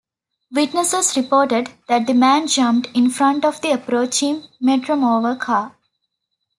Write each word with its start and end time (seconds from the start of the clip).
Witnesses 0.51 1.15
reported 1.15 1.69
that 1.87 2.07
the 2.07 2.15
man 2.15 2.47
jumped 2.47 2.89
in 2.97 3.11
front 3.11 3.45
of 3.45 3.61
the 3.61 3.69
approaching 3.69 4.41
Metromover 4.59 5.39
car. 5.39 5.75